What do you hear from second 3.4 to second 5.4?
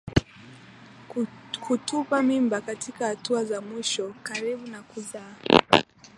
za mwisho karibu na kuzaa